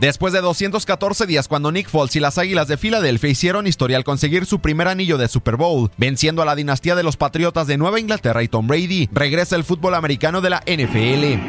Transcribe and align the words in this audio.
Después 0.00 0.34
de 0.34 0.42
214 0.42 1.26
días 1.26 1.48
cuando 1.48 1.72
Nick 1.72 1.88
Foles 1.88 2.14
y 2.16 2.20
las 2.20 2.36
Águilas 2.36 2.68
de 2.68 2.76
Filadelfia 2.76 3.30
hicieron 3.30 3.66
historia 3.66 3.96
al 3.96 4.04
conseguir 4.04 4.44
su 4.44 4.60
primer 4.60 4.88
anillo 4.88 5.16
de 5.16 5.26
Super 5.26 5.56
Bowl, 5.56 5.90
venciendo 5.96 6.42
a 6.42 6.44
la 6.44 6.54
dinastía 6.54 6.94
de 6.94 7.02
los 7.02 7.16
Patriotas 7.16 7.66
de 7.66 7.78
Nueva 7.78 7.98
Inglaterra 7.98 8.42
y 8.42 8.48
Tom 8.48 8.66
Brady, 8.66 9.08
regresa 9.12 9.56
el 9.56 9.64
fútbol 9.64 9.94
americano 9.94 10.42
de 10.42 10.50
la 10.50 10.62
NFL. 10.66 11.40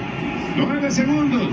9 0.55 0.91
segundos. 0.91 1.49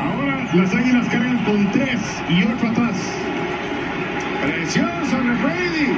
Ahora 0.00 0.48
las 0.54 0.74
Águilas 0.74 1.06
cargan 1.08 1.44
con 1.44 1.70
3 1.72 2.00
y 2.30 2.42
8 2.44 2.66
atrás. 2.66 2.96
Presión 4.42 5.42
Brady. 5.42 5.92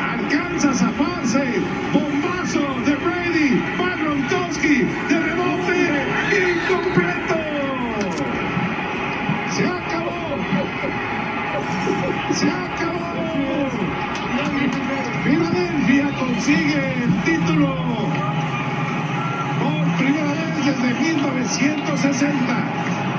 Alcanza 0.00 0.70
a 0.70 0.74
zafarse. 0.74 1.47
Se 12.32 12.50
acabó. 12.50 12.98
Filadelfia 15.24 16.10
consigue 16.18 17.04
el 17.04 17.22
título 17.24 17.74
por 19.62 19.96
primera 19.98 20.32
vez 20.32 20.66
desde 20.66 20.94
1960. 21.00 23.17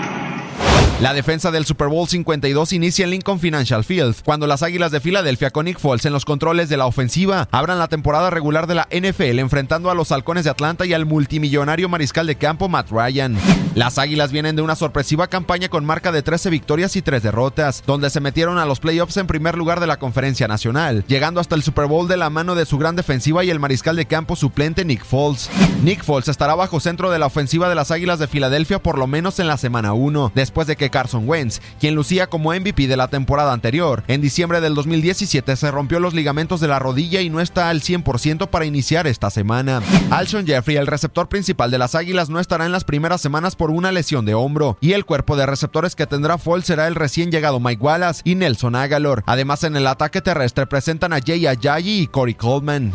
La 1.02 1.14
defensa 1.14 1.50
del 1.50 1.66
Super 1.66 1.88
Bowl 1.88 2.10
52 2.10 2.74
inicia 2.74 3.06
en 3.06 3.12
Lincoln 3.12 3.40
Financial 3.40 3.86
Field, 3.86 4.18
cuando 4.26 4.48
las 4.48 4.64
Águilas 4.64 4.92
de 4.92 5.00
Filadelfia 5.00 5.50
con 5.50 5.64
Nick 5.64 5.80
Foles 5.80 6.04
en 6.04 6.12
los 6.12 6.26
controles 6.26 6.68
de 6.68 6.76
la 6.76 6.88
ofensiva 6.88 7.48
abran 7.52 7.80
la 7.80 7.88
temporada 7.88 8.30
regular 8.30 8.68
de 8.68 8.76
la 8.76 8.88
NFL 8.92 9.40
enfrentando 9.40 9.90
a 9.90 9.96
los 9.96 10.12
Halcones 10.12 10.44
de 10.44 10.50
Atlanta 10.50 10.86
y 10.86 10.92
al 10.92 11.06
multimillonario 11.06 11.88
mariscal 11.88 12.28
de 12.28 12.36
campo 12.36 12.68
Matt 12.68 12.92
Ryan. 12.92 13.38
Las 13.76 13.98
Águilas 13.98 14.34
vienen 14.34 14.58
de 14.58 14.62
una 14.62 14.76
sorpresiva 14.76 15.28
campaña 15.28 15.70
con 15.70 15.86
marca 15.86 16.12
de 16.12 16.22
13 16.22 16.50
victorias 16.50 16.98
y 16.98 17.02
3 17.02 17.24
derrotas, 17.24 17.81
donde 17.88 18.10
se 18.10 18.20
metieron 18.20 18.58
a 18.58 18.66
los 18.66 18.81
playoffs 18.81 19.16
en 19.16 19.28
primer 19.28 19.58
lugar 19.58 19.80
de 19.80 19.88
la 19.88 20.00
Conferencia 20.00 20.50
Nacional, 20.50 21.06
llegando 21.08 21.40
hasta 21.40 21.56
el 21.56 21.64
Super 21.64 21.86
Bowl 21.86 22.10
de 22.10 22.18
la 22.18 22.30
mano 22.30 22.56
de 22.56 22.66
su 22.66 22.78
gran 22.78 22.98
defensiva 22.98 23.46
y 23.46 23.50
el 23.50 23.60
mariscal 23.60 23.96
de 23.96 24.06
campo 24.06 24.36
suplente 24.36 24.84
Nick 24.84 25.06
Foles. 25.06 25.50
Nick 25.81 26.04
Foles 26.04 26.28
estará 26.28 26.56
bajo 26.56 26.81
centro 26.81 27.10
de 27.10 27.20
la 27.20 27.28
ofensiva 27.28 27.70
de 27.70 27.76
las 27.76 27.90
Águilas 27.92 28.20
de 28.20 28.28
Filadelfia 28.28 28.80
por 28.80 28.98
lo 28.98 29.08
menos 29.08 29.40
en 29.40 29.48
la 29.48 29.56
semana 29.56 29.94
1, 29.94 30.34
después 30.36 30.68
de 30.68 30.76
que 30.76 30.89
Carson 30.90 31.28
Wentz, 31.28 31.62
quien 31.80 31.96
lucía 31.96 32.28
como 32.28 32.54
MVP 32.54 32.88
de 32.88 32.98
la 32.98 33.08
temporada 33.08 33.54
anterior, 33.54 34.04
en 34.08 34.22
diciembre 34.22 34.62
del 34.62 34.76
2017 34.76 35.56
se 35.56 35.72
rompió 35.72 36.00
los 36.00 36.14
ligamentos 36.14 36.60
de 36.60 36.68
la 36.68 36.80
rodilla 36.80 37.22
y 37.22 37.30
no 37.30 37.42
está 37.42 37.70
al 37.70 37.82
100% 37.82 38.48
para 38.48 38.66
iniciar 38.66 39.08
esta 39.08 39.30
semana. 39.30 39.82
Alshon 40.10 40.46
Jeffrey, 40.46 40.78
el 40.78 40.88
receptor 40.88 41.30
principal 41.30 41.72
de 41.72 41.78
las 41.78 41.96
Águilas, 41.96 42.30
no 42.30 42.40
estará 42.40 42.66
en 42.66 42.72
las 42.72 42.84
primeras 42.84 43.22
semanas 43.22 43.56
por 43.56 43.72
una 43.72 43.92
lesión 43.92 44.26
de 44.26 44.34
hombro, 44.34 44.78
y 44.82 44.94
el 44.94 45.06
cuerpo 45.06 45.36
de 45.36 45.46
receptores 45.46 45.96
que 45.96 46.08
tendrá 46.08 46.38
Foles 46.38 46.66
será 46.66 46.88
el 46.88 46.96
recién 46.96 47.32
llegado 47.32 47.60
Mike 47.60 47.82
Wallace 47.82 48.22
y 48.24 48.36
Nelson 48.36 48.76
Aguilar. 48.76 49.24
Además, 49.26 49.64
en 49.64 49.76
el 49.76 49.88
ataque 49.88 50.22
terrestre 50.22 50.68
presentan 50.68 51.14
a 51.14 51.20
Jay 51.26 51.48
Ajayi 51.48 52.02
y 52.02 52.08
Corey 52.08 52.36
Coleman. 52.36 52.94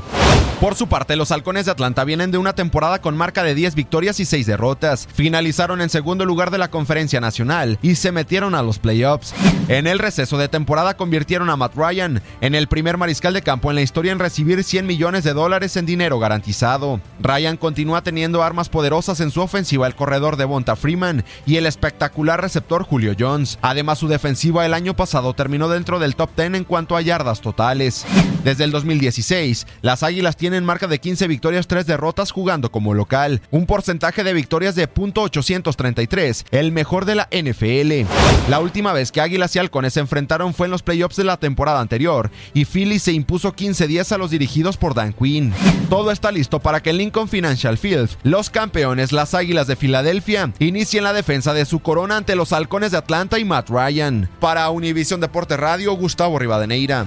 Por 0.64 0.76
su 0.76 0.86
parte, 0.86 1.14
los 1.14 1.30
halcones 1.30 1.66
de 1.66 1.72
Atlanta 1.72 2.04
vienen 2.04 2.30
de 2.30 2.38
una 2.38 2.54
temporada 2.54 2.98
con 3.02 3.18
marca 3.18 3.42
de 3.42 3.54
10 3.54 3.74
victorias 3.74 4.18
y 4.18 4.24
6 4.24 4.46
derrotas. 4.46 5.06
Finalizaron 5.12 5.82
en 5.82 5.90
segundo 5.90 6.24
lugar 6.24 6.50
de 6.50 6.56
la 6.56 6.70
conferencia 6.70 7.20
nacional 7.20 7.78
y 7.82 7.96
se 7.96 8.12
metieron 8.12 8.54
a 8.54 8.62
los 8.62 8.78
playoffs. 8.78 9.34
En 9.68 9.86
el 9.86 9.98
receso 9.98 10.38
de 10.38 10.48
temporada 10.48 10.96
convirtieron 10.96 11.50
a 11.50 11.56
Matt 11.56 11.76
Ryan 11.76 12.22
en 12.40 12.54
el 12.54 12.66
primer 12.66 12.96
mariscal 12.96 13.34
de 13.34 13.42
campo 13.42 13.68
en 13.68 13.74
la 13.74 13.82
historia 13.82 14.12
en 14.12 14.18
recibir 14.18 14.64
100 14.64 14.86
millones 14.86 15.22
de 15.22 15.34
dólares 15.34 15.76
en 15.76 15.84
dinero 15.84 16.18
garantizado. 16.18 16.98
Ryan 17.20 17.58
continúa 17.58 18.00
teniendo 18.02 18.42
armas 18.42 18.70
poderosas 18.70 19.20
en 19.20 19.32
su 19.32 19.42
ofensiva 19.42 19.86
el 19.86 19.94
corredor 19.94 20.38
de 20.38 20.46
Bonta 20.46 20.76
Freeman 20.76 21.26
y 21.44 21.56
el 21.56 21.66
espectacular 21.66 22.40
receptor 22.40 22.84
Julio 22.84 23.14
Jones. 23.18 23.58
Además, 23.60 23.98
su 23.98 24.08
defensiva 24.08 24.64
el 24.64 24.72
año 24.72 24.96
pasado 24.96 25.34
terminó 25.34 25.68
dentro 25.68 25.98
del 25.98 26.16
top 26.16 26.30
10 26.34 26.54
en 26.54 26.64
cuanto 26.64 26.96
a 26.96 27.02
yardas 27.02 27.42
totales. 27.42 28.06
Desde 28.44 28.64
el 28.64 28.70
2016, 28.70 29.66
las 29.80 30.02
Águilas 30.02 30.36
tienen 30.36 30.66
marca 30.66 30.86
de 30.86 30.98
15 30.98 31.26
victorias, 31.28 31.66
3 31.66 31.86
derrotas 31.86 32.30
jugando 32.30 32.70
como 32.70 32.92
local, 32.92 33.40
un 33.50 33.64
porcentaje 33.64 34.22
de 34.22 34.34
victorias 34.34 34.74
de 34.74 34.86
.833, 34.86 36.44
el 36.50 36.70
mejor 36.70 37.06
de 37.06 37.14
la 37.14 37.28
NFL. 37.32 38.06
La 38.50 38.60
última 38.60 38.92
vez 38.92 39.12
que 39.12 39.22
Águilas 39.22 39.56
y 39.56 39.60
Halcones 39.60 39.94
se 39.94 40.00
enfrentaron 40.00 40.52
fue 40.52 40.66
en 40.66 40.72
los 40.72 40.82
playoffs 40.82 41.16
de 41.16 41.24
la 41.24 41.38
temporada 41.38 41.80
anterior 41.80 42.30
y 42.52 42.66
Philly 42.66 42.98
se 42.98 43.12
impuso 43.12 43.54
15-10 43.54 44.12
a 44.12 44.18
los 44.18 44.30
dirigidos 44.30 44.76
por 44.76 44.94
Dan 44.94 45.14
Quinn. 45.14 45.54
Todo 45.88 46.10
está 46.10 46.30
listo 46.30 46.60
para 46.60 46.82
que 46.82 46.90
en 46.90 46.98
Lincoln 46.98 47.28
Financial 47.28 47.78
Field, 47.78 48.10
los 48.24 48.50
campeones, 48.50 49.12
las 49.12 49.32
Águilas 49.32 49.66
de 49.66 49.76
Filadelfia, 49.76 50.52
inicien 50.58 51.04
la 51.04 51.14
defensa 51.14 51.54
de 51.54 51.64
su 51.64 51.80
corona 51.80 52.18
ante 52.18 52.36
los 52.36 52.52
Halcones 52.52 52.90
de 52.90 52.98
Atlanta 52.98 53.38
y 53.38 53.44
Matt 53.46 53.70
Ryan. 53.70 54.28
Para 54.38 54.68
Univision 54.68 55.20
Deporte 55.20 55.56
Radio, 55.56 55.94
Gustavo 55.94 56.38
Rivadeneira. 56.38 57.06